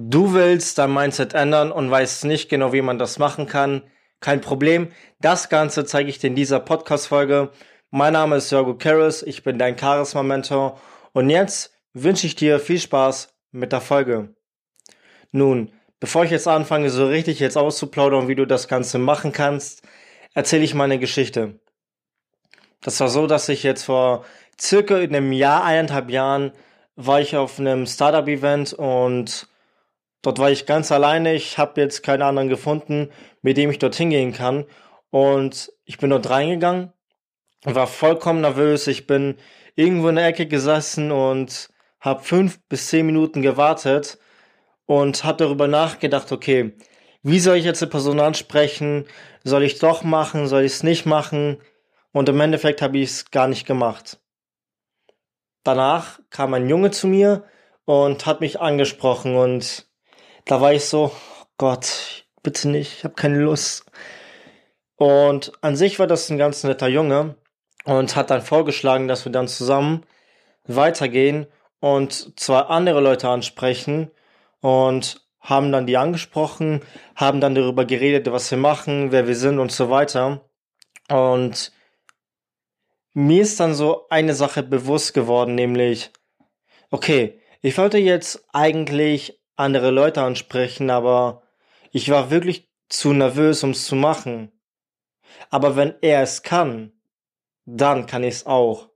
[0.00, 3.82] Du willst dein Mindset ändern und weißt nicht genau, wie man das machen kann.
[4.20, 4.92] Kein Problem.
[5.20, 7.50] Das Ganze zeige ich dir in dieser Podcast-Folge.
[7.90, 9.24] Mein Name ist Jorgo Karras.
[9.24, 10.80] Ich bin dein Charisma-Mentor.
[11.14, 14.36] Und jetzt wünsche ich dir viel Spaß mit der Folge.
[15.32, 19.82] Nun, bevor ich jetzt anfange, so richtig jetzt auszuplaudern, wie du das Ganze machen kannst,
[20.32, 21.58] erzähle ich meine Geschichte.
[22.82, 24.24] Das war so, dass ich jetzt vor
[24.60, 26.52] circa einem Jahr, eineinhalb Jahren,
[26.94, 29.48] war ich auf einem Startup-Event und
[30.22, 31.34] Dort war ich ganz alleine.
[31.34, 33.10] Ich habe jetzt keinen anderen gefunden,
[33.42, 34.64] mit dem ich dorthin gehen kann.
[35.10, 36.92] Und ich bin dort reingegangen,
[37.64, 38.86] war vollkommen nervös.
[38.86, 39.36] Ich bin
[39.74, 41.70] irgendwo in der Ecke gesessen und
[42.00, 44.18] habe fünf bis zehn Minuten gewartet
[44.86, 46.76] und habe darüber nachgedacht, okay,
[47.22, 49.06] wie soll ich jetzt die Person ansprechen?
[49.44, 50.46] Soll ich doch machen?
[50.46, 51.58] Soll ich es nicht machen?
[52.12, 54.20] Und im Endeffekt habe ich es gar nicht gemacht.
[55.64, 57.44] Danach kam ein Junge zu mir
[57.84, 59.87] und hat mich angesprochen und
[60.48, 61.12] da war ich so,
[61.58, 63.84] Gott, bitte nicht, ich habe keine Lust.
[64.96, 67.36] Und an sich war das ein ganz netter Junge
[67.84, 70.04] und hat dann vorgeschlagen, dass wir dann zusammen
[70.64, 71.46] weitergehen
[71.80, 74.10] und zwei andere Leute ansprechen
[74.60, 76.80] und haben dann die angesprochen,
[77.14, 80.48] haben dann darüber geredet, was wir machen, wer wir sind und so weiter.
[81.10, 81.72] Und
[83.12, 86.10] mir ist dann so eine Sache bewusst geworden, nämlich,
[86.90, 91.42] okay, ich wollte jetzt eigentlich andere Leute ansprechen, aber
[91.90, 94.52] ich war wirklich zu nervös, um es zu machen.
[95.50, 96.92] Aber wenn er es kann,
[97.66, 98.88] dann kann ich es auch.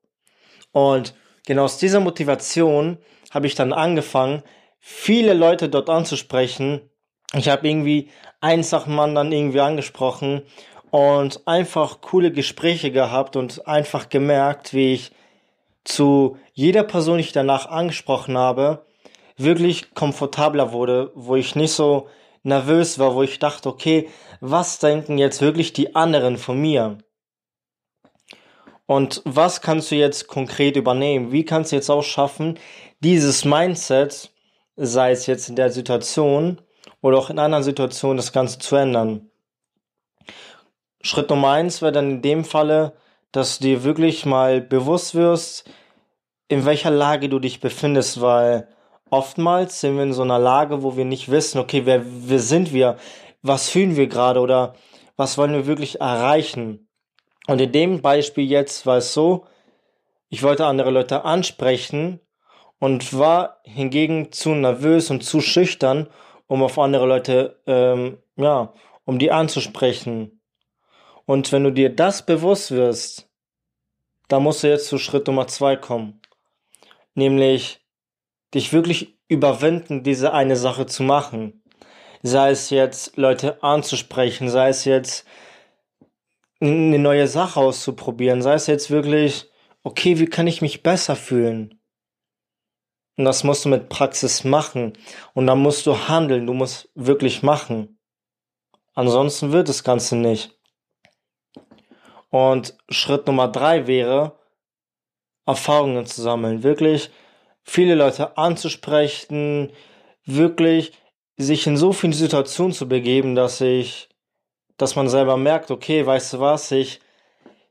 [0.73, 1.15] Und
[1.47, 2.99] genau aus dieser Motivation
[3.31, 4.43] habe ich dann angefangen,
[4.79, 6.91] viele Leute dort anzusprechen.
[7.35, 10.43] Ich habe irgendwie eins nach dem anderen irgendwie angesprochen
[10.91, 15.13] und einfach coole Gespräche gehabt und einfach gemerkt, wie ich
[15.85, 18.85] zu jeder Person, die ich danach angesprochen habe,
[19.43, 22.09] wirklich komfortabler wurde, wo ich nicht so
[22.43, 24.09] nervös war, wo ich dachte, okay,
[24.41, 26.99] was denken jetzt wirklich die anderen von mir?
[28.87, 31.33] Und was kannst du jetzt konkret übernehmen?
[31.33, 32.59] Wie kannst du jetzt auch schaffen,
[33.01, 34.31] dieses Mindset,
[34.77, 36.61] sei es jetzt in der Situation
[37.01, 39.31] oder auch in anderen Situationen, das Ganze zu ändern?
[41.01, 42.93] Schritt Nummer eins wäre dann in dem Falle,
[43.33, 45.69] dass du dir wirklich mal bewusst wirst,
[46.49, 48.69] in welcher Lage du dich befindest, weil
[49.13, 52.73] oftmals sind wir in so einer Lage, wo wir nicht wissen, okay, wer, wer sind
[52.73, 52.97] wir,
[53.43, 54.75] was fühlen wir gerade oder
[55.17, 56.89] was wollen wir wirklich erreichen.
[57.47, 59.47] Und in dem Beispiel jetzt war es so,
[60.31, 62.21] ich wollte andere Leute ansprechen
[62.79, 66.09] und war hingegen zu nervös und zu schüchtern,
[66.47, 68.73] um auf andere Leute, ähm, ja,
[69.05, 70.41] um die anzusprechen.
[71.27, 73.29] Und wenn du dir das bewusst wirst,
[74.29, 76.23] dann musst du jetzt zu Schritt Nummer zwei kommen.
[77.15, 77.82] Nämlich,
[78.55, 81.63] dich wirklich überwinden, diese eine Sache zu machen.
[82.23, 85.27] Sei es jetzt Leute anzusprechen, sei es jetzt
[86.61, 89.51] eine neue Sache auszuprobieren, sei es jetzt wirklich,
[89.83, 91.81] okay, wie kann ich mich besser fühlen?
[93.17, 94.95] Und das musst du mit Praxis machen.
[95.35, 97.99] Und dann musst du handeln, du musst wirklich machen.
[98.95, 100.59] Ansonsten wird das Ganze nicht.
[102.31, 104.39] Und Schritt Nummer drei wäre,
[105.45, 106.63] Erfahrungen zu sammeln.
[106.63, 107.11] Wirklich
[107.65, 109.73] viele Leute anzusprechen,
[110.25, 110.93] wirklich
[111.37, 114.09] sich in so vielen Situationen zu begeben, dass ich,
[114.77, 117.01] dass man selber merkt, okay, weißt du was, ich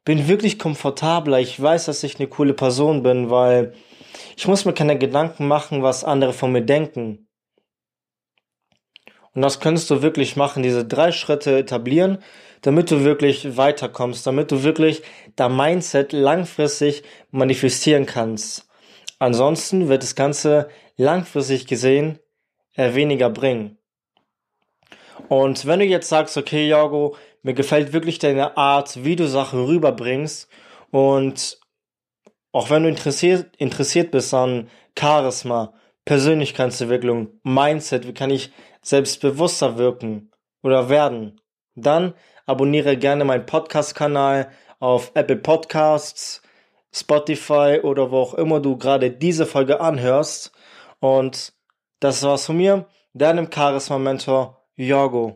[0.04, 3.74] bin wirklich komfortabler, ich weiß, dass ich eine coole Person bin, weil
[4.36, 7.28] ich muss mir keine Gedanken machen, was andere von mir denken.
[9.34, 12.18] Und das könntest du wirklich machen, diese drei Schritte etablieren,
[12.62, 15.04] damit du wirklich weiterkommst, damit du wirklich
[15.36, 18.68] dein Mindset langfristig manifestieren kannst.
[19.22, 20.68] Ansonsten wird das Ganze
[20.98, 22.18] langfristig gesehen
[22.74, 23.78] eher weniger bringen.
[25.30, 29.64] Und wenn du jetzt sagst, okay, Jorgo, mir gefällt wirklich deine Art, wie du Sachen
[29.64, 30.50] rüberbringst
[30.90, 31.60] und
[32.52, 38.52] auch wenn du interessiert, interessiert bist an Charisma, Persönlichkeitsentwicklung, Mindset, wie kann ich
[38.82, 40.32] selbstbewusster wirken
[40.64, 41.40] oder werden,
[41.76, 42.16] dann
[42.48, 44.50] abonniere gerne meinen Podcast-Kanal
[44.80, 46.42] auf Apple Podcasts,
[46.94, 50.52] Spotify oder wo auch immer du gerade diese Folge anhörst.
[51.00, 51.54] Und
[52.00, 55.30] das war's von mir, deinem Charisma-Mentor Jorgo.